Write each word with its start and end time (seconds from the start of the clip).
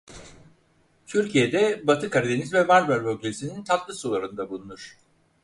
Türkiye'de 1.07 1.87
Batı 1.87 2.09
Karadeniz 2.09 2.53
ve 2.53 2.63
Marmara 2.63 3.03
Bölgesinin 3.05 3.63
tatlısularında 3.63 4.49
bulunur. 4.49 4.97